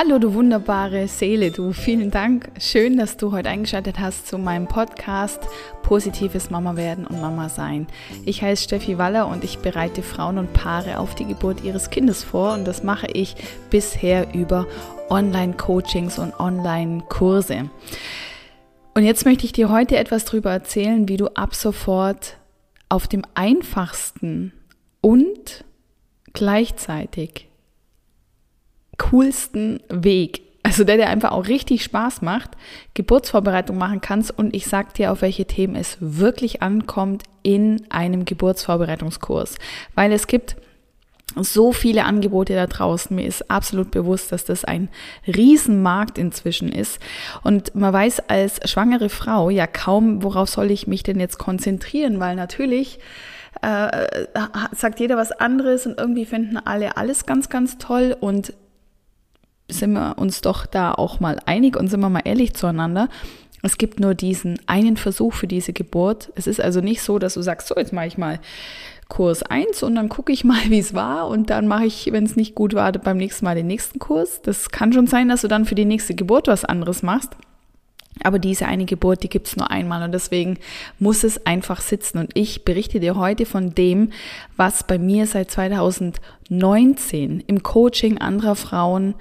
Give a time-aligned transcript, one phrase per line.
[0.00, 1.72] Hallo, du wunderbare Seele, du.
[1.72, 2.52] Vielen Dank.
[2.60, 5.40] Schön, dass du heute eingeschaltet hast zu meinem Podcast
[5.82, 7.88] Positives Mama werden und Mama sein.
[8.24, 12.22] Ich heiße Steffi Waller und ich bereite Frauen und Paare auf die Geburt ihres Kindes
[12.22, 13.34] vor und das mache ich
[13.70, 14.68] bisher über
[15.10, 17.68] Online-Coachings und Online-Kurse.
[18.94, 22.38] Und jetzt möchte ich dir heute etwas darüber erzählen, wie du ab sofort
[22.88, 24.52] auf dem einfachsten
[25.00, 25.64] und
[26.34, 27.47] gleichzeitig
[28.98, 32.50] coolsten Weg, also der dir einfach auch richtig Spaß macht,
[32.94, 38.24] Geburtsvorbereitung machen kannst und ich sag dir, auf welche Themen es wirklich ankommt in einem
[38.24, 39.56] Geburtsvorbereitungskurs,
[39.94, 40.56] weil es gibt
[41.36, 43.14] so viele Angebote da draußen.
[43.14, 44.88] Mir ist absolut bewusst, dass das ein
[45.26, 47.00] Riesenmarkt inzwischen ist.
[47.42, 52.18] Und man weiß als schwangere Frau ja kaum, worauf soll ich mich denn jetzt konzentrieren,
[52.18, 52.98] weil natürlich
[53.62, 54.06] äh,
[54.74, 58.54] sagt jeder was anderes und irgendwie finden alle alles ganz, ganz toll und
[59.68, 63.08] sind wir uns doch da auch mal einig und sind wir mal ehrlich zueinander.
[63.62, 66.32] Es gibt nur diesen einen Versuch für diese Geburt.
[66.36, 68.40] Es ist also nicht so, dass du sagst, so jetzt mache ich mal
[69.08, 72.24] Kurs 1 und dann gucke ich mal, wie es war und dann mache ich, wenn
[72.24, 74.42] es nicht gut war, beim nächsten Mal den nächsten Kurs.
[74.42, 77.36] Das kann schon sein, dass du dann für die nächste Geburt was anderes machst.
[78.24, 80.58] Aber diese eine Geburt, die gibt es nur einmal und deswegen
[80.98, 82.18] muss es einfach sitzen.
[82.18, 84.10] Und ich berichte dir heute von dem,
[84.56, 89.14] was bei mir seit 2019 im Coaching anderer Frauen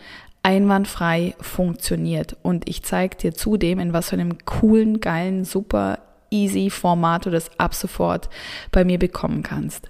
[0.43, 2.37] einwandfrei funktioniert.
[2.41, 7.29] Und ich zeige dir zudem, in was für einem coolen, geilen, super easy Format du
[7.29, 8.29] das ab sofort
[8.71, 9.89] bei mir bekommen kannst.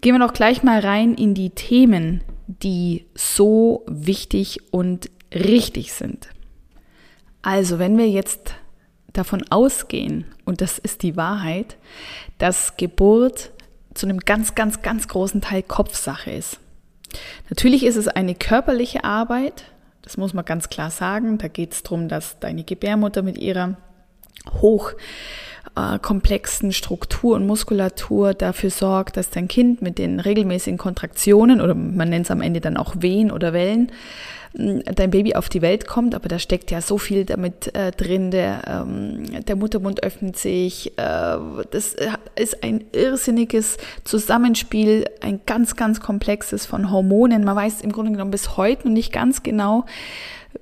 [0.00, 6.28] Gehen wir doch gleich mal rein in die Themen, die so wichtig und richtig sind.
[7.42, 8.54] Also, wenn wir jetzt
[9.12, 11.76] davon ausgehen, und das ist die Wahrheit,
[12.38, 13.50] dass Geburt
[13.94, 16.60] zu einem ganz, ganz, ganz großen Teil Kopfsache ist.
[17.48, 19.64] Natürlich ist es eine körperliche Arbeit,
[20.02, 21.38] das muss man ganz klar sagen.
[21.38, 23.76] Da geht es darum, dass deine Gebärmutter mit ihrer
[24.60, 24.92] hoch
[25.76, 31.74] äh, komplexen Struktur und Muskulatur dafür sorgt, dass dein Kind mit den regelmäßigen Kontraktionen oder
[31.74, 33.90] man nennt es am Ende dann auch Wehen oder Wellen
[34.52, 38.30] dein Baby auf die Welt kommt, aber da steckt ja so viel damit äh, drin.
[38.32, 40.98] Der, ähm, der Muttermund öffnet sich.
[40.98, 41.38] Äh,
[41.70, 41.94] das
[42.34, 47.44] ist ein irrsinniges Zusammenspiel, ein ganz, ganz komplexes von Hormonen.
[47.44, 49.86] Man weiß im Grunde genommen bis heute noch nicht ganz genau,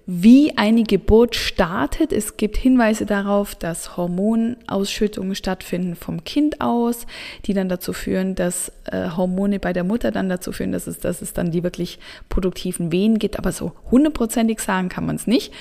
[0.06, 2.12] wie eine Geburt startet.
[2.12, 7.06] Es gibt Hinweise darauf, dass Hormonausschüttungen stattfinden vom Kind aus,
[7.44, 10.98] die dann dazu führen, dass äh, Hormone bei der Mutter dann dazu führen, dass es,
[10.98, 13.38] dass es dann die wirklich produktiven Wehen gibt.
[13.38, 15.52] Aber so hundertprozentig sagen kann man es nicht.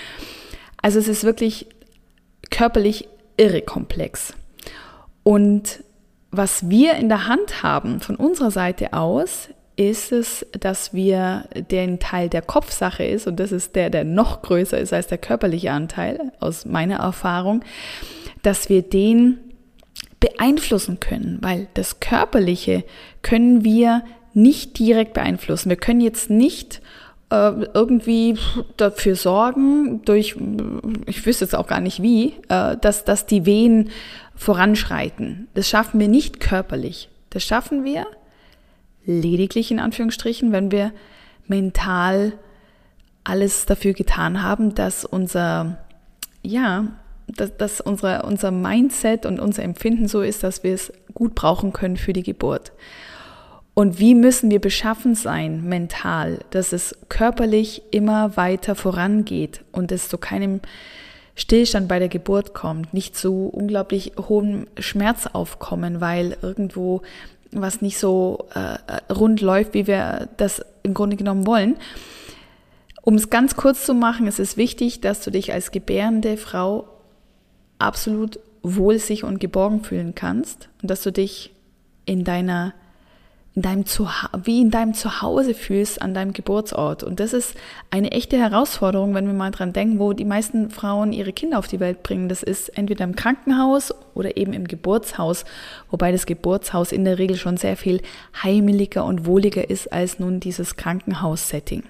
[0.81, 1.67] Also es ist wirklich
[2.49, 3.07] körperlich
[3.37, 4.33] irre komplex.
[5.23, 5.83] Und
[6.31, 11.99] was wir in der Hand haben von unserer Seite aus, ist es, dass wir den
[11.99, 15.71] Teil der Kopfsache ist, und das ist der, der noch größer ist als der körperliche
[15.71, 17.63] Anteil, aus meiner Erfahrung,
[18.41, 19.37] dass wir den
[20.19, 22.83] beeinflussen können, weil das Körperliche
[23.21, 25.69] können wir nicht direkt beeinflussen.
[25.69, 26.81] Wir können jetzt nicht
[27.29, 28.37] äh, irgendwie
[28.77, 30.35] dafür sorgen, durch,
[31.05, 33.91] ich wüsste jetzt auch gar nicht wie, äh, dass, dass die Wehen
[34.35, 35.47] voranschreiten.
[35.53, 37.09] Das schaffen wir nicht körperlich.
[37.29, 38.07] Das schaffen wir
[39.07, 40.91] lediglich in Anführungsstrichen, wenn wir
[41.47, 42.33] mental
[43.23, 45.79] alles dafür getan haben, dass unser,
[46.43, 46.85] ja,
[47.27, 51.73] dass, dass unsere, unser Mindset und unser Empfinden so ist, dass wir es gut brauchen
[51.73, 52.71] können für die Geburt.
[53.73, 60.09] Und wie müssen wir beschaffen sein, mental, dass es körperlich immer weiter vorangeht und es
[60.09, 60.61] zu keinem
[61.35, 67.03] Stillstand bei der Geburt kommt, nicht zu unglaublich hohem Schmerzaufkommen, weil irgendwo
[67.51, 71.77] was nicht so äh, rund läuft, wie wir das im Grunde genommen wollen.
[73.01, 76.89] Um es ganz kurz zu machen, es ist wichtig, dass du dich als gebärende Frau
[77.79, 81.53] absolut wohl, sich und geborgen fühlen kannst und dass du dich
[82.05, 82.73] in deiner
[83.57, 83.85] in deinem
[84.43, 87.01] wie in deinem Zuhause fühlst an deinem Geburtsort.
[87.01, 87.55] Und das ist
[87.89, 91.67] eine echte Herausforderung, wenn wir mal dran denken, wo die meisten Frauen ihre Kinder auf
[91.67, 92.29] die Welt bringen.
[92.29, 95.43] Das ist entweder im Krankenhaus oder eben im Geburtshaus,
[95.89, 98.03] wobei das Geburtshaus in der Regel schon sehr viel
[98.43, 101.81] heimeliger und wohliger ist als nun dieses Krankenhaus-Setting.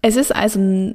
[0.00, 0.94] Es ist also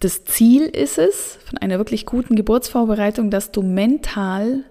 [0.00, 4.64] das Ziel ist es von einer wirklich guten Geburtsvorbereitung, dass du mental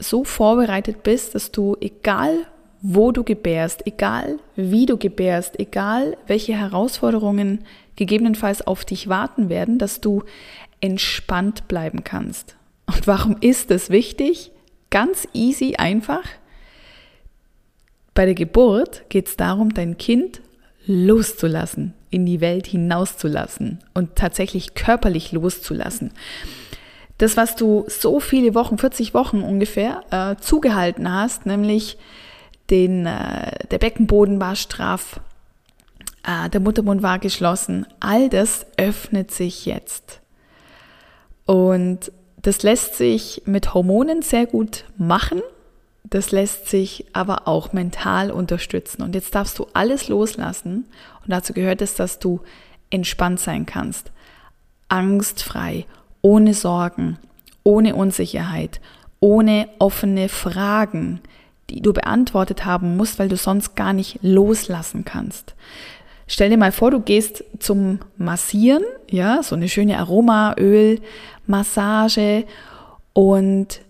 [0.00, 2.46] so vorbereitet bist, dass du, egal
[2.82, 7.64] wo du gebärst, egal wie du gebärst, egal welche Herausforderungen
[7.96, 10.22] gegebenenfalls auf dich warten werden, dass du
[10.80, 12.56] entspannt bleiben kannst.
[12.86, 14.50] Und warum ist das wichtig?
[14.88, 16.24] Ganz easy, einfach.
[18.14, 20.40] Bei der Geburt geht es darum, dein Kind
[20.86, 26.12] loszulassen, in die Welt hinauszulassen und tatsächlich körperlich loszulassen.
[27.20, 31.98] Das, was du so viele Wochen, 40 Wochen ungefähr, äh, zugehalten hast, nämlich
[32.70, 35.20] den, äh, der Beckenboden war straff,
[36.26, 40.22] äh, der Muttermund war geschlossen, all das öffnet sich jetzt.
[41.44, 45.42] Und das lässt sich mit Hormonen sehr gut machen.
[46.04, 49.02] Das lässt sich aber auch mental unterstützen.
[49.02, 50.86] Und jetzt darfst du alles loslassen.
[51.22, 52.40] Und dazu gehört es, dass du
[52.88, 54.10] entspannt sein kannst.
[54.88, 55.84] Angstfrei,
[56.22, 57.18] ohne Sorgen,
[57.62, 58.80] ohne Unsicherheit,
[59.20, 61.20] ohne offene Fragen,
[61.68, 65.54] die du beantwortet haben musst, weil du sonst gar nicht loslassen kannst.
[66.26, 72.44] Stell dir mal vor, du gehst zum Massieren, ja, so eine schöne Aromaöl-Massage
[73.12, 73.82] und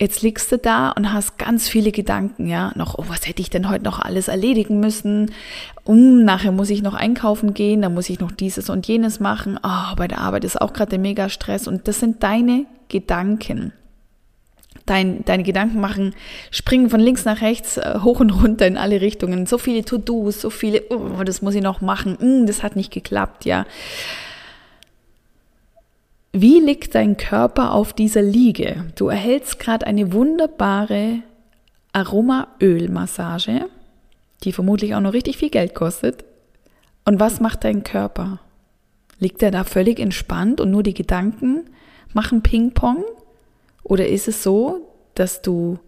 [0.00, 3.50] jetzt liegst du da und hast ganz viele Gedanken, ja, noch, oh, was hätte ich
[3.50, 5.32] denn heute noch alles erledigen müssen?
[5.84, 9.58] Um, nachher muss ich noch einkaufen gehen, dann muss ich noch dieses und jenes machen.
[9.62, 13.72] Oh, bei der Arbeit ist auch gerade der Mega-Stress und das sind deine Gedanken.
[14.86, 16.14] Dein, deine Gedanken machen,
[16.50, 19.46] springen von links nach rechts, äh, hoch und runter in alle Richtungen.
[19.46, 22.92] So viele To-Dos, so viele, oh, das muss ich noch machen, mm, das hat nicht
[22.92, 23.64] geklappt, ja.
[26.36, 28.86] Wie liegt dein Körper auf dieser Liege?
[28.96, 31.22] Du erhältst gerade eine wunderbare
[31.92, 33.66] Aromaölmassage,
[34.42, 36.24] die vermutlich auch noch richtig viel Geld kostet.
[37.04, 38.40] Und was macht dein Körper?
[39.20, 41.70] Liegt er da völlig entspannt und nur die Gedanken
[42.14, 43.04] machen Ping-Pong?
[43.84, 45.78] Oder ist es so, dass du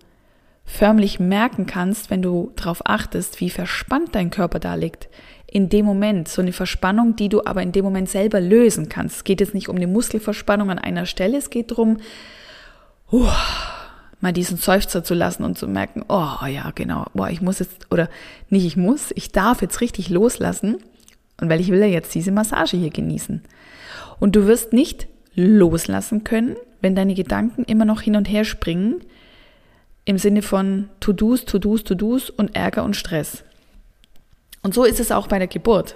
[0.65, 5.09] förmlich merken kannst, wenn du darauf achtest, wie verspannt dein Körper da liegt,
[5.47, 9.17] in dem Moment, so eine Verspannung, die du aber in dem Moment selber lösen kannst.
[9.17, 11.99] Es geht jetzt nicht um eine Muskelverspannung an einer Stelle, es geht darum,
[13.13, 13.29] uh,
[14.21, 17.87] mal diesen Seufzer zu lassen und zu merken, oh ja, genau, boah, ich muss jetzt,
[17.91, 18.09] oder
[18.51, 20.79] nicht ich muss, ich darf jetzt richtig loslassen
[21.41, 23.43] und weil ich will ja jetzt diese Massage hier genießen.
[24.19, 29.03] Und du wirst nicht loslassen können, wenn deine Gedanken immer noch hin und her springen,
[30.05, 33.45] im Sinne von To-Dos, To-Dos, To-Dos und Ärger und Stress.
[34.67, 35.95] Und so ist es auch bei der Geburt.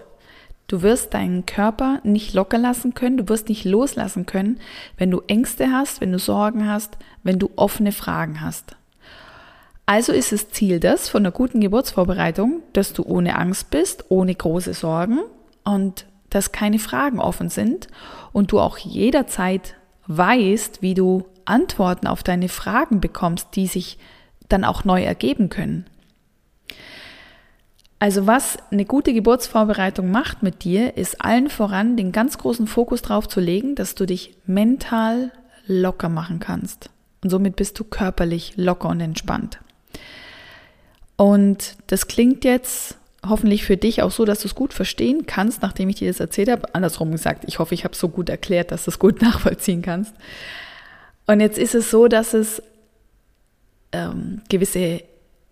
[0.68, 4.60] Du wirst deinen Körper nicht locker lassen können, du wirst nicht loslassen können,
[4.96, 8.76] wenn du Ängste hast, wenn du Sorgen hast, wenn du offene Fragen hast.
[9.86, 14.36] Also ist das Ziel das von der guten Geburtsvorbereitung, dass du ohne Angst bist, ohne
[14.36, 15.18] große Sorgen
[15.64, 17.88] und dass keine Fragen offen sind
[18.30, 19.74] und du auch jederzeit
[20.06, 23.98] weißt, wie du Antworten auf deine Fragen bekommst, die sich
[24.48, 25.86] dann auch neu ergeben können.
[28.00, 33.02] Also was eine gute Geburtsvorbereitung macht mit dir, ist allen voran den ganz großen Fokus
[33.02, 35.30] darauf zu legen, dass du dich mental
[35.66, 36.88] locker machen kannst.
[37.22, 39.60] Und somit bist du körperlich locker und entspannt.
[41.16, 42.96] Und das klingt jetzt
[43.28, 46.20] hoffentlich für dich auch so, dass du es gut verstehen kannst, nachdem ich dir das
[46.20, 46.74] erzählt habe.
[46.74, 49.82] Andersrum gesagt, ich hoffe, ich habe es so gut erklärt, dass du es gut nachvollziehen
[49.82, 50.14] kannst.
[51.26, 52.62] Und jetzt ist es so, dass es
[53.92, 55.02] ähm, gewisse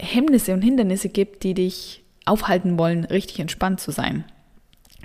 [0.00, 4.25] Hemmnisse und Hindernisse gibt, die dich aufhalten wollen, richtig entspannt zu sein.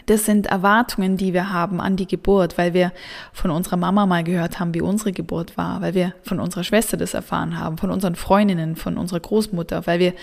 [0.05, 2.91] Das sind Erwartungen, die wir haben an die Geburt, weil wir
[3.31, 6.97] von unserer Mama mal gehört haben, wie unsere Geburt war, weil wir von unserer Schwester
[6.97, 10.13] das erfahren haben, von unseren Freundinnen, von unserer Großmutter, weil wir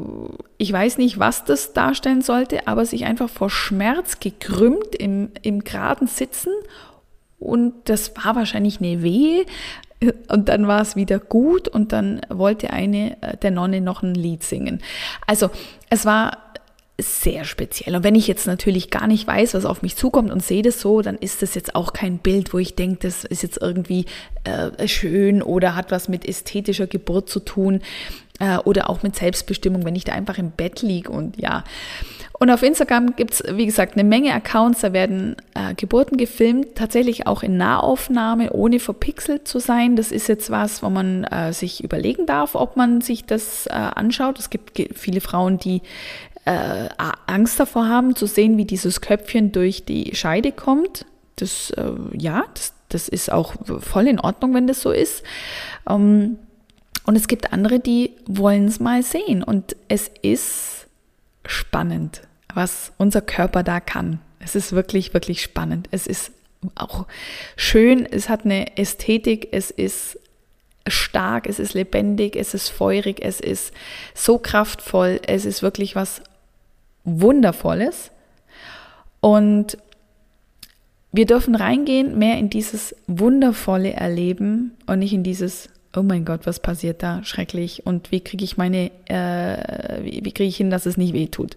[0.58, 5.64] ich weiß nicht, was das darstellen sollte, aber sich einfach vor Schmerz gekrümmt im, im
[5.64, 6.52] geraden Sitzen.
[7.40, 9.46] Und das war wahrscheinlich eine Wehe.
[10.28, 14.14] Und dann war es wieder gut und dann wollte eine äh, der Nonne noch ein
[14.14, 14.82] Lied singen.
[15.26, 15.50] Also
[15.90, 16.43] es war
[17.00, 17.96] sehr speziell.
[17.96, 20.80] Und wenn ich jetzt natürlich gar nicht weiß, was auf mich zukommt und sehe das
[20.80, 24.06] so, dann ist das jetzt auch kein Bild, wo ich denke, das ist jetzt irgendwie
[24.44, 27.82] äh, schön oder hat was mit ästhetischer Geburt zu tun
[28.40, 31.64] äh, oder auch mit Selbstbestimmung, wenn ich da einfach im Bett liege und ja.
[32.40, 36.76] Und auf Instagram gibt es, wie gesagt, eine Menge Accounts, da werden äh, Geburten gefilmt,
[36.76, 39.96] tatsächlich auch in Nahaufnahme, ohne verpixelt zu sein.
[39.96, 43.72] Das ist jetzt was, wo man äh, sich überlegen darf, ob man sich das äh,
[43.72, 44.40] anschaut.
[44.40, 45.82] Es gibt viele Frauen, die
[46.46, 46.90] äh,
[47.28, 51.06] Angst davor haben, zu sehen, wie dieses Köpfchen durch die Scheide kommt.
[51.38, 55.24] Das, äh, ja, das, das ist auch voll in Ordnung, wenn das so ist.
[55.90, 56.38] Ähm,
[57.06, 59.44] und es gibt andere, die wollen es mal sehen.
[59.44, 60.88] Und es ist
[61.46, 62.22] spannend,
[62.54, 64.20] was unser Körper da kann.
[64.40, 65.88] Es ist wirklich, wirklich spannend.
[65.92, 66.32] Es ist
[66.76, 67.06] auch
[67.56, 70.18] schön, es hat eine Ästhetik, es ist
[70.88, 73.74] stark, es ist lebendig, es ist feurig, es ist
[74.14, 76.22] so kraftvoll, es ist wirklich was
[77.04, 78.12] Wundervolles.
[79.20, 79.78] Und
[81.12, 86.42] wir dürfen reingehen mehr in dieses wundervolle Erleben und nicht in dieses, oh mein Gott,
[86.46, 90.72] was passiert da, schrecklich und wie kriege ich meine, äh, wie, wie kriege ich hin,
[90.72, 91.56] dass es nicht weh tut.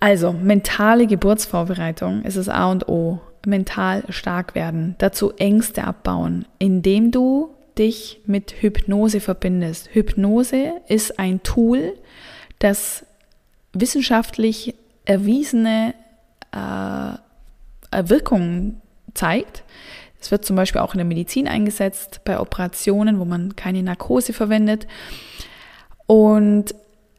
[0.00, 3.20] Also, mentale Geburtsvorbereitung ist das A und O.
[3.46, 9.88] Mental stark werden, dazu Ängste abbauen, indem du dich mit Hypnose verbindest.
[9.92, 11.94] Hypnose ist ein Tool,
[12.58, 13.06] das
[13.80, 15.94] wissenschaftlich erwiesene
[16.52, 18.80] äh, Wirkungen
[19.14, 19.64] zeigt.
[20.20, 24.32] Es wird zum Beispiel auch in der Medizin eingesetzt, bei Operationen, wo man keine Narkose
[24.32, 24.86] verwendet.
[26.06, 26.74] Und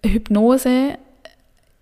[0.06, 0.98] Hypnose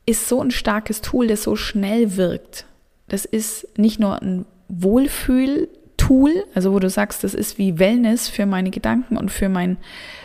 [0.06, 2.66] ist so ein starkes Tool, das so schnell wirkt.
[3.08, 8.46] Das ist nicht nur ein Wohlfühl-Tool, also wo du sagst, das ist wie Wellness für
[8.46, 9.78] meine Gedanken und für mein,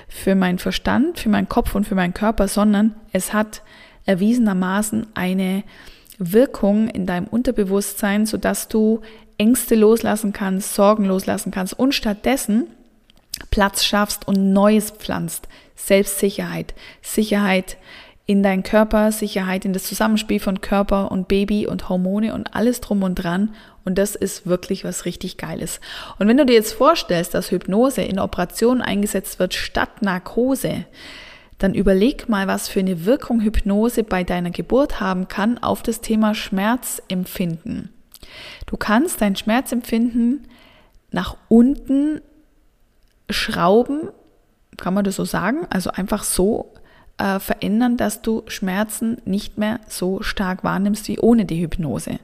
[0.09, 3.63] für meinen Verstand, für meinen Kopf und für meinen Körper, sondern es hat
[4.07, 5.65] erwiesenermaßen eine
[6.19, 9.01] Wirkung in deinem Unterbewusstsein, sodass du
[9.39, 12.69] Ängste loslassen kannst, Sorgen loslassen kannst und stattdessen
[13.51, 15.49] Platz schaffst und Neues pflanzt.
[15.75, 17.77] Selbstsicherheit, Sicherheit
[18.27, 22.81] in deinen Körper, Sicherheit in das Zusammenspiel von Körper und Baby und Hormone und alles
[22.81, 23.55] drum und dran.
[23.85, 25.81] Und das ist wirklich was richtig Geiles.
[26.19, 30.85] Und wenn du dir jetzt vorstellst, dass Hypnose in Operationen eingesetzt wird statt Narkose,
[31.63, 36.01] dann überleg mal, was für eine Wirkung Hypnose bei deiner Geburt haben kann auf das
[36.01, 37.91] Thema Schmerzempfinden.
[38.67, 40.49] Du kannst dein Schmerzempfinden
[41.11, 42.21] nach unten
[43.31, 44.09] schrauben,
[44.77, 45.67] kann man das so sagen?
[45.71, 46.73] Also einfach so
[47.19, 52.19] äh, verändern, dass du Schmerzen nicht mehr so stark wahrnimmst wie ohne die Hypnose.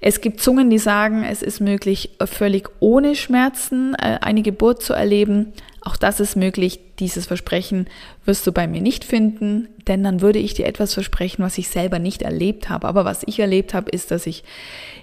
[0.00, 4.92] Es gibt Zungen, die sagen, es ist möglich, völlig ohne Schmerzen äh, eine Geburt zu
[4.92, 5.52] erleben.
[5.80, 6.80] Auch das ist möglich.
[6.98, 7.86] Dieses Versprechen
[8.24, 11.68] wirst du bei mir nicht finden, denn dann würde ich dir etwas versprechen, was ich
[11.68, 12.86] selber nicht erlebt habe.
[12.88, 14.44] Aber was ich erlebt habe, ist, dass ich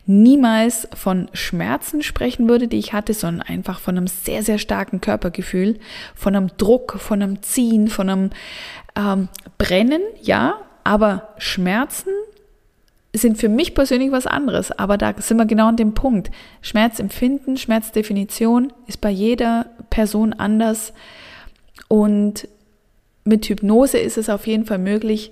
[0.06, 5.02] niemals von Schmerzen sprechen würde, die ich hatte, sondern einfach von einem sehr, sehr starken
[5.02, 5.80] Körpergefühl,
[6.14, 8.30] von einem Druck, von einem Ziehen, von einem
[8.96, 12.12] ähm, Brennen, ja, aber Schmerzen
[13.14, 14.72] sind für mich persönlich was anderes.
[14.72, 16.32] Aber da sind wir genau an dem Punkt.
[16.62, 20.94] Schmerzempfinden, Schmerzdefinition ist bei jeder Person anders.
[21.88, 22.48] Und
[23.24, 25.32] mit Hypnose ist es auf jeden Fall möglich,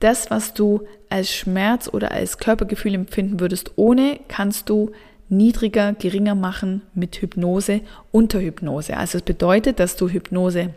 [0.00, 4.90] das, was du als Schmerz oder als Körpergefühl empfinden würdest, ohne kannst du
[5.28, 8.96] niedriger, geringer machen mit Hypnose, unter Hypnose.
[8.96, 10.74] Also es bedeutet, dass du Hypnose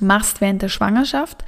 [0.00, 1.44] machst während der Schwangerschaft,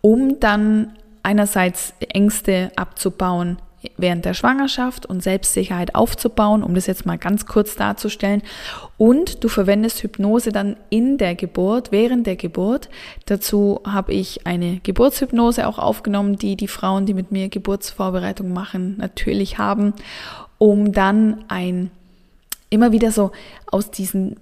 [0.00, 3.58] um dann einerseits Ängste abzubauen
[3.96, 8.42] während der Schwangerschaft und Selbstsicherheit aufzubauen, um das jetzt mal ganz kurz darzustellen.
[8.96, 12.88] Und du verwendest Hypnose dann in der Geburt, während der Geburt.
[13.26, 18.96] Dazu habe ich eine Geburtshypnose auch aufgenommen, die die Frauen, die mit mir Geburtsvorbereitung machen,
[18.98, 19.94] natürlich haben,
[20.58, 21.90] um dann ein
[22.70, 23.30] immer wieder so
[23.70, 24.36] aus diesen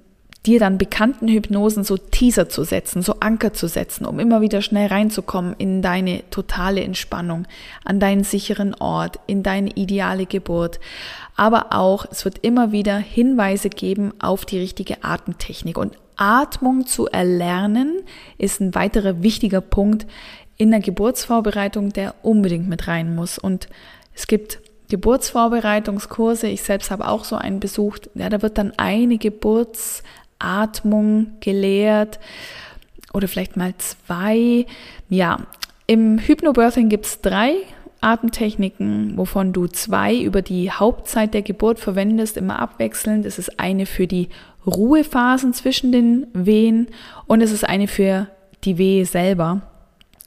[0.47, 4.61] dir dann bekannten Hypnosen so Teaser zu setzen, so Anker zu setzen, um immer wieder
[4.61, 7.47] schnell reinzukommen in deine totale Entspannung,
[7.85, 10.81] an deinen sicheren Ort, in deine ideale Geburt.
[11.37, 15.79] Aber auch, es wird immer wieder Hinweise geben auf die richtige Atemtechnik.
[15.79, 18.03] Und Atmung zu erlernen
[18.37, 20.07] ist ein weiterer wichtiger Punkt
[20.57, 23.39] in der Geburtsvorbereitung, der unbedingt mit rein muss.
[23.39, 23.69] Und
[24.15, 24.61] es gibt
[24.91, 26.47] Geburtsvorbereitungskurse.
[26.47, 28.11] Ich selbst habe auch so einen besucht.
[28.15, 29.19] Ja, da wird dann eine
[30.39, 32.19] Geburtsatmung gelehrt
[33.13, 34.67] oder vielleicht mal zwei.
[35.09, 35.39] Ja,
[35.87, 37.55] im Hypnobirthing gibt es drei
[38.01, 43.25] Atemtechniken, wovon du zwei über die Hauptzeit der Geburt verwendest, immer abwechselnd.
[43.25, 44.29] Es ist eine für die
[44.67, 46.89] Ruhephasen zwischen den Wehen
[47.27, 48.29] und es ist eine für
[48.65, 49.63] die Wehe selber.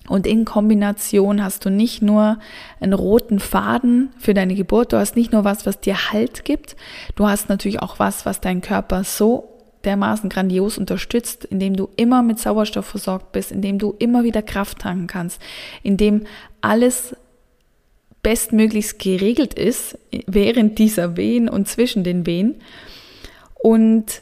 [0.08, 2.40] Und in Kombination hast du nicht nur
[2.80, 6.78] einen roten Faden für deine Geburt, du hast nicht nur was, was dir Halt gibt,
[7.16, 9.57] du hast natürlich auch was, was deinen Körper so
[9.88, 14.80] dermaßen grandios unterstützt, indem du immer mit Sauerstoff versorgt bist, indem du immer wieder Kraft
[14.80, 15.42] tanken kannst,
[15.82, 16.28] indem
[16.62, 17.16] alles
[18.22, 22.62] bestmöglichst geregelt ist während dieser Wehen und zwischen den Wehen.
[23.56, 24.22] Und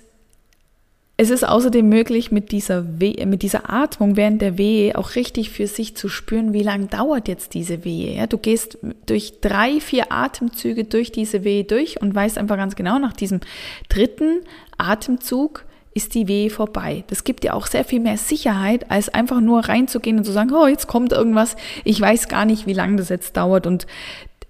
[1.17, 5.49] es ist außerdem möglich, mit dieser, Wehe, mit dieser Atmung während der Wehe auch richtig
[5.49, 8.17] für sich zu spüren, wie lange dauert jetzt diese Wehe.
[8.17, 12.75] Ja, du gehst durch drei, vier Atemzüge durch diese Wehe durch und weißt einfach ganz
[12.75, 13.39] genau, nach diesem
[13.87, 14.41] dritten
[14.77, 17.05] Atemzug ist die Wehe vorbei.
[17.07, 20.51] Das gibt dir auch sehr viel mehr Sicherheit, als einfach nur reinzugehen und zu sagen,
[20.53, 21.55] oh, jetzt kommt irgendwas,
[21.85, 23.87] ich weiß gar nicht, wie lange das jetzt dauert und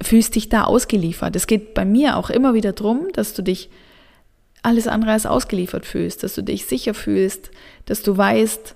[0.02, 1.36] fühlst dich da ausgeliefert.
[1.36, 3.70] Es geht bei mir auch immer wieder darum, dass du dich
[4.66, 7.50] alles andere als ausgeliefert fühlst, dass du dich sicher fühlst,
[7.84, 8.74] dass du weißt,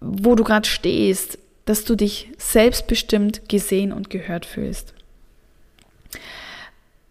[0.00, 4.94] wo du gerade stehst, dass du dich selbstbestimmt gesehen und gehört fühlst.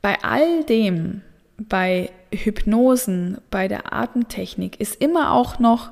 [0.01, 1.21] Bei all dem,
[1.57, 5.91] bei Hypnosen, bei der Atemtechnik ist immer auch noch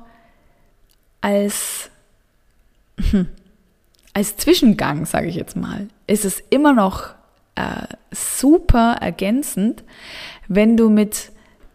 [1.20, 1.88] als,
[4.12, 7.14] als Zwischengang, sage ich jetzt mal, ist es immer noch
[7.54, 9.84] äh, super ergänzend,
[10.48, 11.32] wenn du mit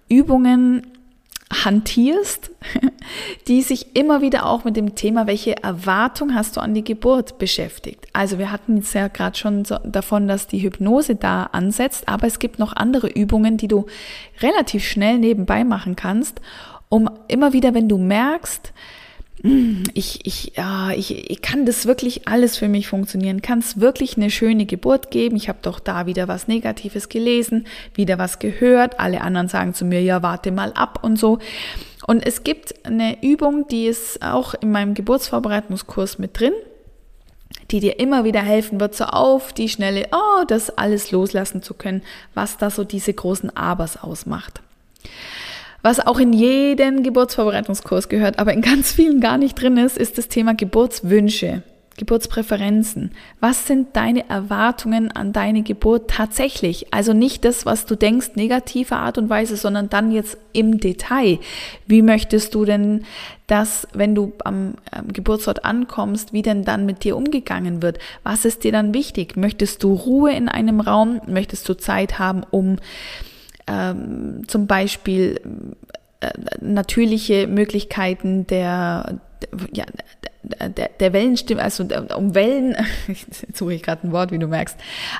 [0.10, 0.86] Übungen
[1.52, 2.52] hantierst,
[3.48, 7.40] die sich immer wieder auch mit dem Thema, welche Erwartung hast du an die Geburt
[7.40, 8.08] beschäftigt.
[8.14, 12.28] Also wir hatten jetzt ja gerade schon so davon, dass die Hypnose da ansetzt, aber
[12.28, 13.88] es gibt noch andere Übungen, die du
[14.42, 16.40] relativ schnell nebenbei machen kannst,
[16.88, 18.74] um immer wieder, wenn du merkst,
[19.42, 24.18] ich, ich, ja, ich, ich kann das wirklich alles für mich funktionieren, kann es wirklich
[24.18, 25.38] eine schöne Geburt geben.
[25.38, 29.00] Ich habe doch da wieder was Negatives gelesen, wieder was gehört.
[29.00, 31.40] Alle anderen sagen zu mir, ja, warte mal ab und so.
[32.06, 36.54] Und es gibt eine Übung, die ist auch in meinem Geburtsvorbereitungskurs mit drin,
[37.72, 41.76] die dir immer wieder helfen wird, so auf die Schnelle, oh, das alles loslassen zu
[41.76, 42.02] können,
[42.34, 44.62] was da so diese großen Abers ausmacht.
[45.82, 50.18] Was auch in jeden Geburtsvorbereitungskurs gehört, aber in ganz vielen gar nicht drin ist, ist
[50.18, 51.64] das Thema Geburtswünsche,
[51.98, 53.12] Geburtspräferenzen.
[53.40, 56.94] Was sind deine Erwartungen an deine Geburt tatsächlich?
[56.94, 61.40] Also nicht das, was du denkst, negative Art und Weise, sondern dann jetzt im Detail.
[61.88, 63.06] Wie möchtest du denn
[63.48, 67.98] dass, wenn du am, am Geburtsort ankommst, wie denn dann mit dir umgegangen wird?
[68.22, 69.38] Was ist dir dann wichtig?
[69.38, 71.20] Möchtest du Ruhe in einem Raum?
[71.26, 72.78] Möchtest du Zeit haben, um
[73.70, 75.40] ähm, zum Beispiel
[76.22, 79.20] äh, natürliche Möglichkeiten der,
[79.72, 79.86] ja,
[80.42, 82.76] der, der Wellenstimme, also um Wellen,
[83.08, 84.78] jetzt suche ich gerade ein Wort, wie du merkst.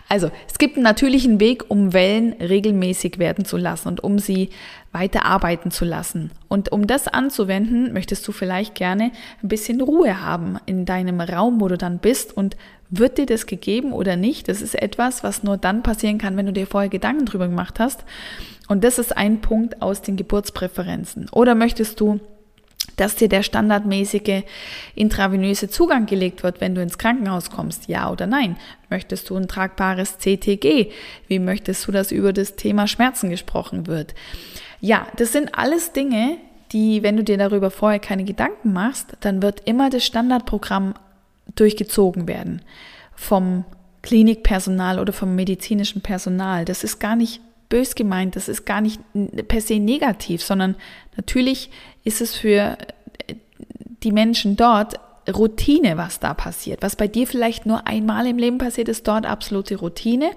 [0.08, 4.50] Also es gibt einen natürlichen Weg, um Wellen regelmäßig werden zu lassen und um sie
[4.92, 6.32] weiter arbeiten zu lassen.
[6.48, 9.12] Und um das anzuwenden, möchtest du vielleicht gerne
[9.44, 12.58] ein bisschen Ruhe haben in deinem Raum, wo du dann bist und
[12.90, 14.48] wird dir das gegeben oder nicht?
[14.48, 17.80] Das ist etwas, was nur dann passieren kann, wenn du dir vorher Gedanken drüber gemacht
[17.80, 18.04] hast.
[18.68, 21.30] Und das ist ein Punkt aus den Geburtspräferenzen.
[21.32, 22.20] Oder möchtest du
[22.96, 24.44] dass dir der standardmäßige
[24.94, 28.58] intravenöse Zugang gelegt wird, wenn du ins Krankenhaus kommst, ja oder nein?
[28.90, 30.92] Möchtest du ein tragbares CTG?
[31.28, 34.16] Wie möchtest du, dass über das Thema Schmerzen gesprochen wird?
[34.82, 36.38] Ja, das sind alles Dinge,
[36.72, 40.94] die, wenn du dir darüber vorher keine Gedanken machst, dann wird immer das Standardprogramm
[41.56, 42.62] durchgezogen werden
[43.16, 43.66] vom
[44.02, 46.66] Klinikpersonal oder vom medizinischen Personal.
[46.66, 49.00] Das ist gar nicht bös gemeint, das ist gar nicht
[49.48, 50.76] per se negativ, sondern
[51.16, 51.70] natürlich
[52.04, 52.78] ist es für
[54.04, 56.82] die Menschen dort Routine, was da passiert.
[56.82, 60.32] Was bei dir vielleicht nur einmal im Leben passiert, ist dort absolute Routine.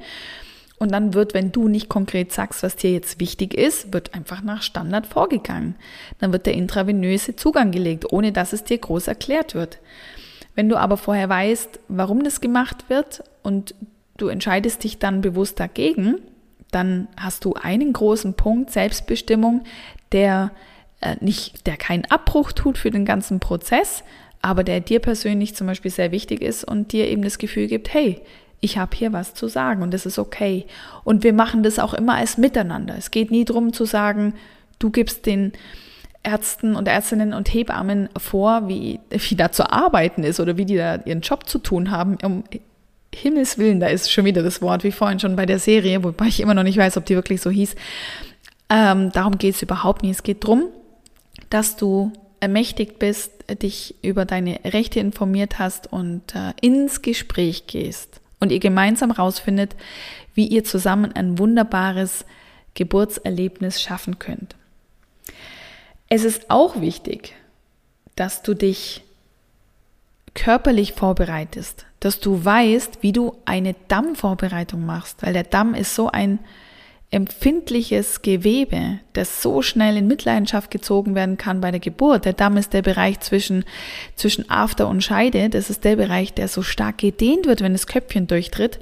[0.78, 4.42] Und dann wird, wenn du nicht konkret sagst, was dir jetzt wichtig ist, wird einfach
[4.42, 5.76] nach Standard vorgegangen.
[6.18, 9.78] Dann wird der intravenöse Zugang gelegt, ohne dass es dir groß erklärt wird.
[10.54, 13.74] Wenn du aber vorher weißt, warum das gemacht wird und
[14.16, 16.16] du entscheidest dich dann bewusst dagegen,
[16.70, 19.62] dann hast du einen großen Punkt Selbstbestimmung,
[20.12, 20.50] der
[21.00, 24.04] äh, nicht, der keinen Abbruch tut für den ganzen Prozess,
[24.40, 27.92] aber der dir persönlich zum Beispiel sehr wichtig ist und dir eben das Gefühl gibt,
[27.94, 28.20] hey,
[28.60, 30.66] ich habe hier was zu sagen und das ist okay.
[31.04, 32.94] Und wir machen das auch immer als Miteinander.
[32.96, 34.34] Es geht nie darum zu sagen,
[34.78, 35.52] du gibst den
[36.22, 40.76] Ärzten und Ärztinnen und Hebammen vor, wie, wie da zu arbeiten ist oder wie die
[40.76, 42.16] da ihren Job zu tun haben.
[42.22, 42.44] Um
[43.14, 46.26] Himmels Willen, da ist schon wieder das Wort, wie vorhin schon bei der Serie, wobei
[46.26, 47.74] ich immer noch nicht weiß, ob die wirklich so hieß.
[48.70, 50.12] Ähm, darum geht es überhaupt nicht.
[50.12, 50.68] Es geht darum,
[51.50, 53.32] dass du ermächtigt bist,
[53.62, 59.76] dich über deine Rechte informiert hast und äh, ins Gespräch gehst und ihr gemeinsam rausfindet,
[60.34, 62.24] wie ihr zusammen ein wunderbares
[62.74, 64.56] Geburtserlebnis schaffen könnt.
[66.14, 67.32] Es ist auch wichtig,
[68.16, 69.02] dass du dich
[70.34, 76.10] körperlich vorbereitest, dass du weißt, wie du eine Dammvorbereitung machst, weil der Damm ist so
[76.10, 76.38] ein
[77.10, 82.26] empfindliches Gewebe, das so schnell in Mitleidenschaft gezogen werden kann bei der Geburt.
[82.26, 83.64] Der Damm ist der Bereich zwischen,
[84.14, 85.48] zwischen After und Scheide.
[85.48, 88.80] Das ist der Bereich, der so stark gedehnt wird, wenn das Köpfchen durchtritt.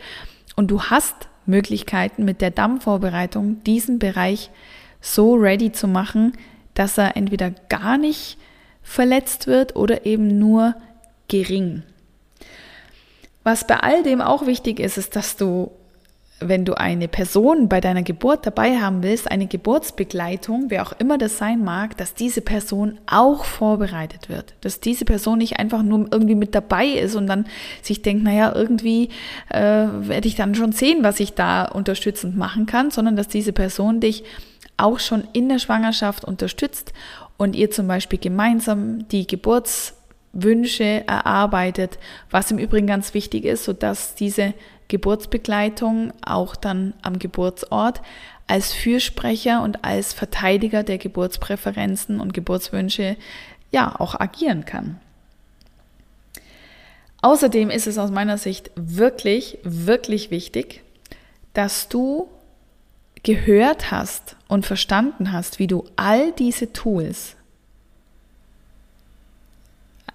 [0.56, 1.14] Und du hast
[1.46, 4.50] Möglichkeiten mit der Dammvorbereitung, diesen Bereich
[5.00, 6.32] so ready zu machen,
[6.74, 8.38] dass er entweder gar nicht
[8.82, 10.74] verletzt wird oder eben nur
[11.28, 11.82] gering.
[13.42, 15.70] Was bei all dem auch wichtig ist, ist, dass du,
[16.40, 21.16] wenn du eine Person bei deiner Geburt dabei haben willst, eine Geburtsbegleitung, wer auch immer
[21.16, 24.54] das sein mag, dass diese Person auch vorbereitet wird.
[24.60, 27.46] Dass diese Person nicht einfach nur irgendwie mit dabei ist und dann
[27.80, 29.08] sich denkt, naja, irgendwie
[29.48, 33.52] äh, werde ich dann schon sehen, was ich da unterstützend machen kann, sondern dass diese
[33.52, 34.24] Person dich
[34.80, 36.92] auch schon in der Schwangerschaft unterstützt
[37.36, 41.98] und ihr zum Beispiel gemeinsam die Geburtswünsche erarbeitet,
[42.30, 44.54] was im Übrigen ganz wichtig ist, sodass diese
[44.88, 48.02] Geburtsbegleitung auch dann am Geburtsort
[48.46, 53.16] als Fürsprecher und als Verteidiger der Geburtspräferenzen und Geburtswünsche
[53.70, 55.00] ja auch agieren kann.
[57.22, 60.82] Außerdem ist es aus meiner Sicht wirklich, wirklich wichtig,
[61.52, 62.28] dass du
[63.22, 67.36] gehört hast und verstanden hast, wie du all diese Tools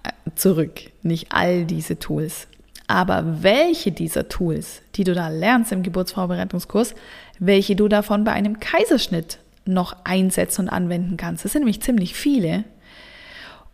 [0.02, 2.48] äh, zurück, nicht all diese Tools,
[2.86, 6.94] aber welche dieser Tools, die du da lernst im Geburtsvorbereitungskurs,
[7.38, 11.44] welche du davon bei einem Kaiserschnitt noch einsetzen und anwenden kannst.
[11.44, 12.64] Das sind nämlich ziemlich viele.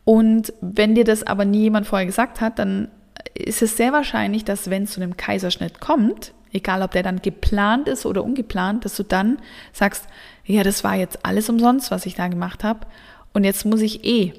[0.05, 2.89] Und wenn dir das aber nie jemand vorher gesagt hat, dann
[3.35, 7.23] ist es sehr wahrscheinlich, dass wenn es zu einem Kaiserschnitt kommt, egal ob der dann
[7.23, 9.39] geplant ist oder ungeplant, dass du dann
[9.73, 10.07] sagst,
[10.45, 12.87] ja, das war jetzt alles umsonst, was ich da gemacht habe
[13.33, 14.35] und jetzt muss ich eh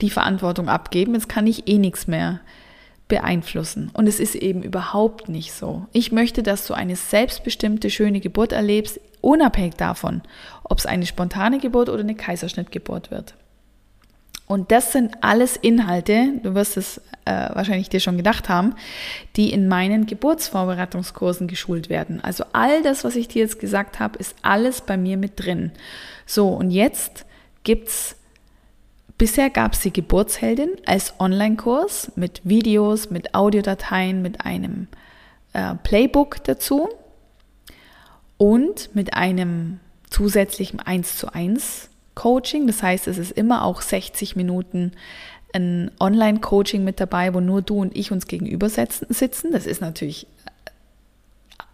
[0.00, 2.40] die Verantwortung abgeben, jetzt kann ich eh nichts mehr
[3.08, 3.90] beeinflussen.
[3.94, 5.86] Und es ist eben überhaupt nicht so.
[5.92, 10.22] Ich möchte, dass du eine selbstbestimmte, schöne Geburt erlebst, unabhängig davon,
[10.62, 13.34] ob es eine spontane Geburt oder eine Kaiserschnittgeburt wird.
[14.48, 18.74] Und das sind alles Inhalte, du wirst es äh, wahrscheinlich dir schon gedacht haben,
[19.36, 22.24] die in meinen Geburtsvorbereitungskursen geschult werden.
[22.24, 25.70] Also all das, was ich dir jetzt gesagt habe, ist alles bei mir mit drin.
[26.24, 27.26] So, und jetzt
[27.62, 28.16] gibt's
[29.18, 34.86] Bisher gab es die Geburtsheldin als Online-Kurs mit Videos, mit Audiodateien, mit einem
[35.54, 36.88] äh, Playbook dazu
[38.36, 42.66] und mit einem zusätzlichen 1 zu 1 Coaching.
[42.66, 44.90] Das heißt, es ist immer auch 60 Minuten
[45.54, 49.52] ein Online-Coaching mit dabei, wo nur du und ich uns gegenüber sitzen.
[49.52, 50.26] Das ist natürlich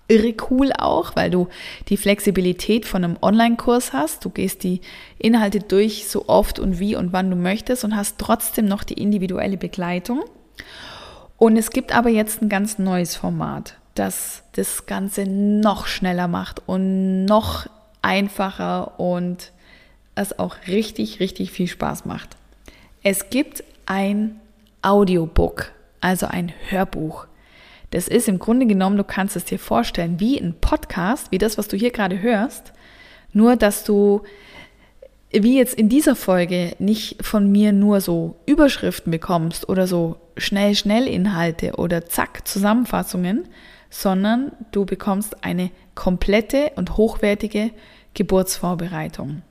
[0.08, 1.48] äh, irre cool auch, weil du
[1.88, 4.22] die Flexibilität von einem Online-Kurs hast.
[4.24, 4.82] Du gehst die
[5.18, 9.00] Inhalte durch so oft und wie und wann du möchtest und hast trotzdem noch die
[9.02, 10.22] individuelle Begleitung.
[11.38, 16.62] Und es gibt aber jetzt ein ganz neues Format, das das Ganze noch schneller macht
[16.66, 17.66] und noch
[18.02, 19.53] einfacher und
[20.14, 22.36] es auch richtig, richtig viel Spaß macht.
[23.02, 24.40] Es gibt ein
[24.82, 27.26] Audiobook, also ein Hörbuch.
[27.90, 31.58] Das ist im Grunde genommen, du kannst es dir vorstellen, wie ein Podcast, wie das,
[31.58, 32.72] was du hier gerade hörst,
[33.32, 34.22] nur dass du
[35.30, 40.74] wie jetzt in dieser Folge nicht von mir nur so Überschriften bekommst oder so schnell,
[40.74, 43.48] schnell Inhalte oder zack Zusammenfassungen,
[43.90, 47.70] sondern du bekommst eine komplette und hochwertige
[48.14, 49.42] Geburtsvorbereitung.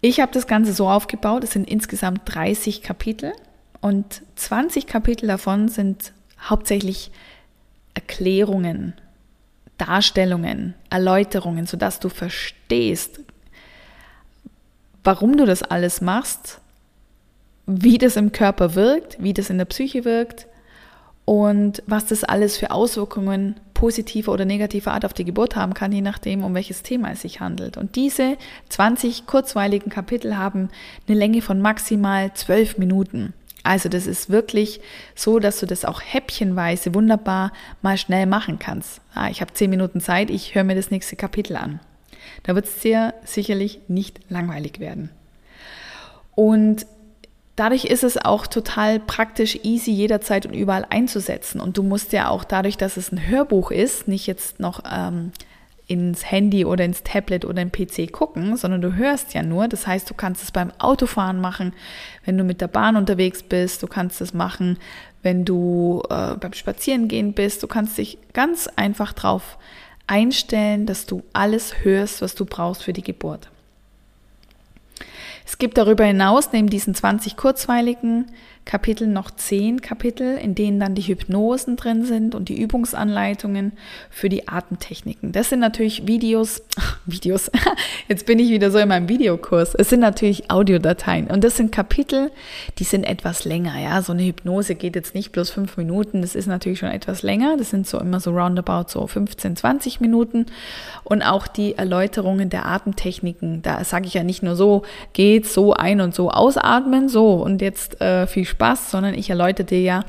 [0.00, 3.32] Ich habe das Ganze so aufgebaut, es sind insgesamt 30 Kapitel
[3.80, 7.10] und 20 Kapitel davon sind hauptsächlich
[7.94, 8.94] Erklärungen,
[9.78, 13.20] Darstellungen, Erläuterungen, sodass du verstehst,
[15.04, 16.60] warum du das alles machst,
[17.66, 20.46] wie das im Körper wirkt, wie das in der Psyche wirkt
[21.24, 25.90] und was das alles für Auswirkungen positive oder negative Art auf die Geburt haben kann,
[25.90, 27.78] je nachdem, um welches Thema es sich handelt.
[27.78, 28.36] Und diese
[28.68, 30.68] 20 kurzweiligen Kapitel haben
[31.08, 33.32] eine Länge von maximal 12 Minuten.
[33.62, 34.82] Also das ist wirklich
[35.14, 39.00] so, dass du das auch häppchenweise wunderbar mal schnell machen kannst.
[39.14, 41.80] Ah, ich habe 10 Minuten Zeit, ich höre mir das nächste Kapitel an.
[42.42, 45.08] Da wird es sehr sicherlich nicht langweilig werden.
[46.34, 46.84] Und
[47.60, 51.60] dadurch ist es auch total praktisch, easy jederzeit und überall einzusetzen.
[51.60, 55.32] Und du musst ja auch dadurch, dass es ein Hörbuch ist, nicht jetzt noch ähm,
[55.86, 59.68] ins Handy oder ins Tablet oder im PC gucken, sondern du hörst ja nur.
[59.68, 61.74] Das heißt, du kannst es beim Autofahren machen,
[62.24, 63.82] wenn du mit der Bahn unterwegs bist.
[63.82, 64.78] Du kannst es machen,
[65.22, 67.62] wenn du äh, beim Spazierengehen bist.
[67.62, 69.58] Du kannst dich ganz einfach drauf
[70.06, 73.50] einstellen, dass du alles hörst, was du brauchst für die Geburt.
[75.50, 78.26] Es gibt darüber hinaus neben diesen 20 kurzweiligen
[78.64, 83.72] Kapiteln noch 10 Kapitel, in denen dann die Hypnosen drin sind und die Übungsanleitungen
[84.10, 85.32] für die Atemtechniken.
[85.32, 86.62] Das sind natürlich Videos,
[87.06, 87.50] Videos,
[88.08, 89.74] jetzt bin ich wieder so in meinem Videokurs.
[89.74, 92.30] Es sind natürlich Audiodateien und das sind Kapitel,
[92.78, 93.80] die sind etwas länger.
[93.80, 97.22] Ja, so eine Hypnose geht jetzt nicht bloß fünf Minuten, das ist natürlich schon etwas
[97.22, 97.56] länger.
[97.56, 100.46] Das sind so immer so roundabout so 15, 20 Minuten
[101.02, 103.62] und auch die Erläuterungen der Atemtechniken.
[103.62, 107.62] Da sage ich ja nicht nur so, geht so ein und so ausatmen, so und
[107.62, 110.04] jetzt äh, viel Spaß, sondern ich erläutere dir ja,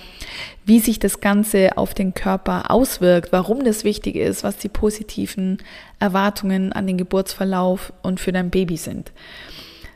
[0.65, 5.59] wie sich das Ganze auf den Körper auswirkt, warum das wichtig ist, was die positiven
[5.99, 9.11] Erwartungen an den Geburtsverlauf und für dein Baby sind.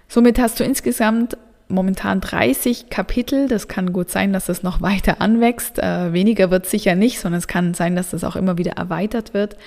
[0.07, 3.47] Somit hast du insgesamt momentan 30 Kapitel.
[3.47, 5.79] Das kann gut sein, dass es noch weiter anwächst.
[5.79, 9.33] Äh, weniger wird sicher nicht, sondern es kann sein, dass das auch immer wieder erweitert
[9.33, 9.57] wird.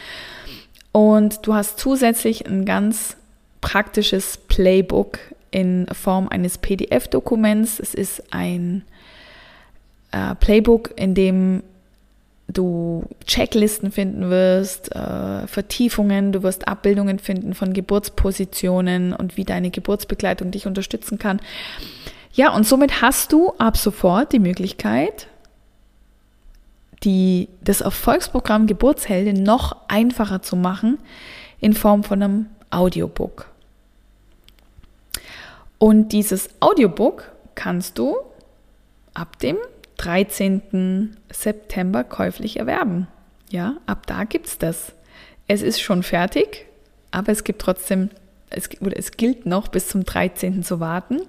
[0.92, 3.16] Und du hast zusätzlich ein ganz
[3.60, 5.18] praktisches Playbook
[5.50, 7.80] in Form eines PDF-Dokuments.
[7.80, 8.82] Es ist ein
[10.12, 11.62] äh, Playbook, in dem
[12.48, 19.70] du Checklisten finden wirst, äh, Vertiefungen, du wirst Abbildungen finden von Geburtspositionen und wie deine
[19.70, 21.40] Geburtsbegleitung dich unterstützen kann.
[22.32, 25.28] Ja, und somit hast du ab sofort die Möglichkeit,
[27.04, 30.98] die, das Erfolgsprogramm Geburtsheldin noch einfacher zu machen
[31.60, 33.50] in Form von einem Audiobook.
[35.78, 38.16] Und dieses Audiobook kannst du
[39.14, 39.56] ab dem
[39.98, 41.16] 13.
[41.30, 43.08] September käuflich erwerben.
[43.50, 44.92] Ja, ab da gibt's das.
[45.46, 46.66] Es ist schon fertig,
[47.10, 48.10] aber es gibt trotzdem,
[48.50, 50.62] es, oder es gilt noch bis zum 13.
[50.62, 51.20] zu warten.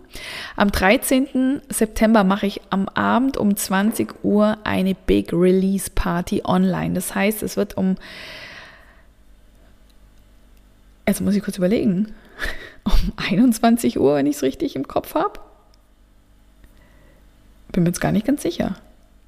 [0.56, 1.62] Am 13.
[1.70, 6.94] September mache ich am Abend um 20 Uhr eine Big Release Party online.
[6.94, 7.96] Das heißt, es wird um,
[11.08, 12.14] jetzt muss ich kurz überlegen,
[12.84, 15.40] um 21 Uhr, wenn ich es richtig im Kopf habe.
[17.72, 18.76] Bin mir jetzt gar nicht ganz sicher.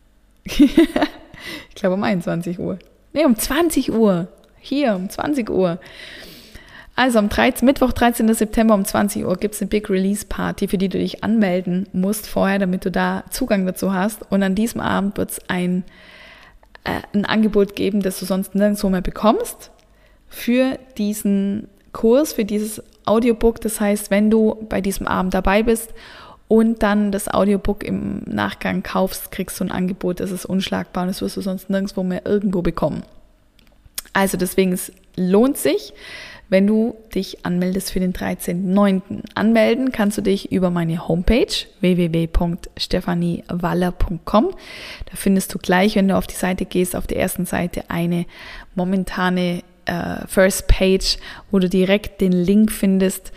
[0.43, 2.79] ich glaube um 21 Uhr.
[3.13, 4.27] Nee, um 20 Uhr.
[4.59, 5.79] Hier, um 20 Uhr.
[6.95, 8.33] Also am 13, Mittwoch, 13.
[8.33, 11.87] September um 20 Uhr gibt es eine Big Release Party, für die du dich anmelden
[11.93, 14.29] musst vorher, damit du da Zugang dazu hast.
[14.29, 15.83] Und an diesem Abend wird es ein,
[16.83, 19.71] äh, ein Angebot geben, das du sonst nirgendwo mehr bekommst,
[20.27, 23.61] für diesen Kurs, für dieses Audiobook.
[23.61, 25.93] Das heißt, wenn du bei diesem Abend dabei bist
[26.47, 31.09] und dann das Audiobook im Nachgang kaufst, kriegst du ein Angebot, das ist unschlagbar und
[31.09, 33.03] das wirst du sonst nirgendwo mehr irgendwo bekommen.
[34.13, 35.93] Also deswegen, es lohnt sich,
[36.51, 39.21] wenn du dich anmeldest für den 13.09.
[39.35, 41.47] Anmelden kannst du dich über meine Homepage
[41.79, 44.49] www.stephaniewaller.com.
[45.05, 48.25] Da findest du gleich, wenn du auf die Seite gehst, auf der ersten Seite eine
[48.75, 51.17] momentane äh, First Page,
[51.49, 53.31] wo du direkt den Link findest,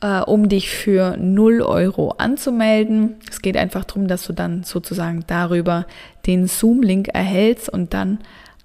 [0.00, 3.16] äh, um dich für 0 Euro anzumelden.
[3.30, 5.86] Es geht einfach darum, dass du dann sozusagen darüber
[6.26, 8.18] den Zoom-Link erhältst und dann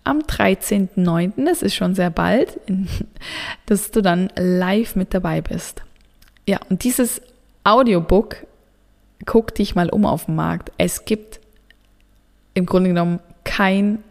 [0.03, 2.59] am 13.09., das ist schon sehr bald,
[3.65, 5.81] dass du dann live mit dabei bist.
[6.45, 7.21] Ja, und dieses
[7.63, 8.37] Audiobook,
[9.25, 10.71] guck dich mal um auf dem Markt.
[10.77, 11.39] Es gibt
[12.53, 14.03] im Grunde genommen kein,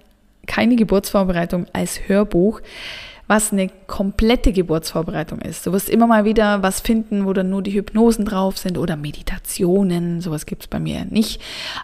[0.47, 2.63] keine Geburtsvorbereitung als Hörbuch
[3.29, 5.67] was eine komplette Geburtsvorbereitung ist.
[5.67, 8.97] Du wirst immer mal wieder was finden, wo dann nur die Hypnosen drauf sind oder
[8.97, 10.21] Meditationen.
[10.21, 11.41] Sowas gibt es bei mir nicht.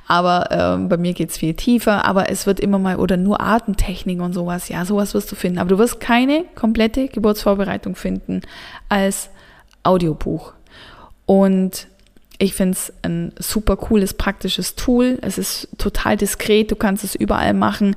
[0.07, 2.05] Aber äh, bei mir geht es viel tiefer.
[2.05, 4.69] Aber es wird immer mal, oder nur Atemtechnik und sowas.
[4.69, 5.59] Ja, sowas wirst du finden.
[5.59, 8.43] Aber du wirst keine komplette Geburtsvorbereitung finden
[8.89, 9.31] als
[9.85, 10.53] Audiobuch.
[11.25, 11.87] Und
[12.39, 15.19] ich finde es ein super cooles, praktisches Tool.
[15.23, 17.97] Es ist total diskret, du kannst es überall machen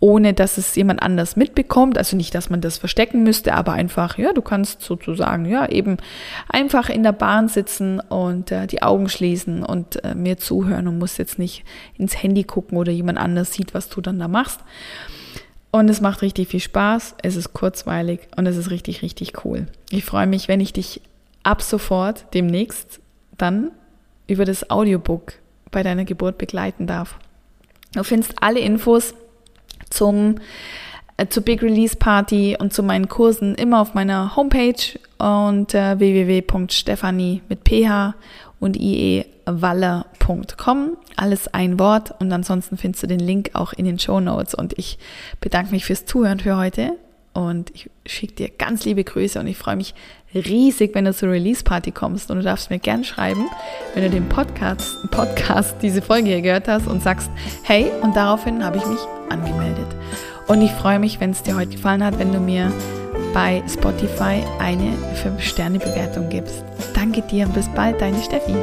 [0.00, 1.98] ohne dass es jemand anders mitbekommt.
[1.98, 5.98] Also nicht, dass man das verstecken müsste, aber einfach, ja, du kannst sozusagen, ja, eben
[6.48, 10.98] einfach in der Bahn sitzen und äh, die Augen schließen und äh, mir zuhören und
[10.98, 11.64] musst jetzt nicht
[11.98, 14.60] ins Handy gucken oder jemand anders sieht, was du dann da machst.
[15.70, 19.66] Und es macht richtig viel Spaß, es ist kurzweilig und es ist richtig, richtig cool.
[19.90, 21.02] Ich freue mich, wenn ich dich
[21.42, 23.00] ab sofort demnächst
[23.36, 23.70] dann
[24.26, 25.34] über das Audiobook
[25.70, 27.18] bei deiner Geburt begleiten darf.
[27.94, 29.14] Du findest alle Infos
[29.90, 30.36] zum
[31.20, 35.94] äh, zur Big Release Party und zu meinen Kursen immer auf meiner Homepage und äh,
[35.96, 38.14] mit ph
[38.58, 40.96] und iewaller.com.
[41.16, 44.78] Alles ein Wort und ansonsten findest du den Link auch in den Show Notes und
[44.78, 44.98] ich
[45.40, 46.94] bedanke mich fürs Zuhören für heute
[47.32, 49.94] und ich schicke dir ganz liebe Grüße und ich freue mich
[50.34, 53.48] riesig, wenn du zur Release Party kommst und du darfst mir gern schreiben,
[53.94, 57.30] wenn du den Podcast, Podcast diese Folge hier gehört hast und sagst,
[57.62, 59.88] hey, und daraufhin habe ich mich angemeldet.
[60.46, 62.72] Und ich freue mich, wenn es dir heute gefallen hat, wenn du mir
[63.32, 66.64] bei Spotify eine 5-Sterne-Bewertung gibst.
[66.94, 68.54] Danke dir und bis bald, deine Steffi.